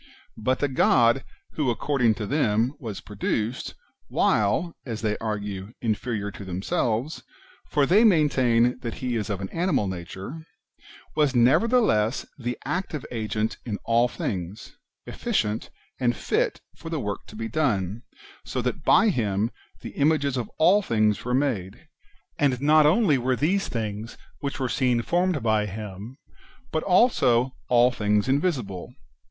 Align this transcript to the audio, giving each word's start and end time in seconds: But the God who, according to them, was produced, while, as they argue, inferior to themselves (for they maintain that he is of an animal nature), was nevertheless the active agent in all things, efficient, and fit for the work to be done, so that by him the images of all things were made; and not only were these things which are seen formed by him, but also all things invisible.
But 0.35 0.57
the 0.57 0.67
God 0.67 1.23
who, 1.51 1.69
according 1.69 2.15
to 2.15 2.25
them, 2.25 2.73
was 2.79 3.01
produced, 3.01 3.75
while, 4.07 4.73
as 4.83 5.03
they 5.03 5.15
argue, 5.19 5.73
inferior 5.79 6.31
to 6.31 6.43
themselves 6.43 7.21
(for 7.69 7.85
they 7.85 8.03
maintain 8.03 8.79
that 8.79 8.95
he 8.95 9.15
is 9.15 9.29
of 9.29 9.41
an 9.41 9.49
animal 9.49 9.87
nature), 9.87 10.43
was 11.15 11.35
nevertheless 11.35 12.25
the 12.39 12.57
active 12.65 13.05
agent 13.11 13.57
in 13.63 13.77
all 13.85 14.07
things, 14.07 14.75
efficient, 15.05 15.69
and 15.99 16.15
fit 16.15 16.61
for 16.75 16.89
the 16.89 16.99
work 16.99 17.27
to 17.27 17.35
be 17.35 17.47
done, 17.47 18.01
so 18.43 18.59
that 18.59 18.83
by 18.83 19.09
him 19.09 19.51
the 19.83 19.89
images 19.91 20.35
of 20.35 20.49
all 20.57 20.81
things 20.81 21.23
were 21.23 21.35
made; 21.35 21.87
and 22.39 22.59
not 22.59 22.87
only 22.87 23.19
were 23.19 23.35
these 23.35 23.67
things 23.67 24.17
which 24.39 24.59
are 24.59 24.67
seen 24.67 25.03
formed 25.03 25.43
by 25.43 25.67
him, 25.67 26.17
but 26.71 26.81
also 26.81 27.51
all 27.69 27.91
things 27.91 28.27
invisible. 28.27 28.91